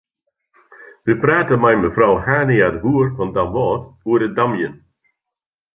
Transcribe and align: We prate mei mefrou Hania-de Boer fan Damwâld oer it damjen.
We 1.05 1.13
prate 1.21 1.53
mei 1.61 1.75
mefrou 1.81 2.15
Hania-de 2.25 2.79
Boer 2.83 3.07
fan 3.15 3.29
Damwâld 3.35 3.83
oer 4.09 4.21
it 4.27 4.33
damjen. 4.37 4.75